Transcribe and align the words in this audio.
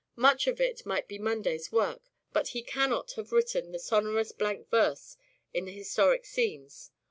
(Much 0.15 0.47
of 0.47 0.59
it) 0.59 0.83
might 0.83 1.07
be 1.07 1.19
Munday's 1.19 1.71
work 1.71 2.01
(but) 2.33 2.47
he 2.57 2.63
cannot 2.63 3.11
have 3.11 3.31
written 3.31 3.71
the 3.71 3.77
sonorous 3.77 4.31
blank 4.31 4.67
verse 4.71 5.15
of 5.53 5.65
the 5.65 5.71
historic 5.71 6.25
scenes 6.25 6.89